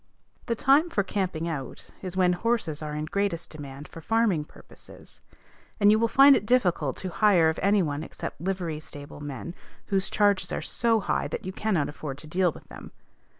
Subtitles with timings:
[0.47, 5.21] The time for camping out is when horses are in greatest demand for farming purposes;
[5.79, 9.53] and you will find it difficult to hire of any one except livery stable men,
[9.93, 12.89] whose charges are so high that you cannot afford to deal with them.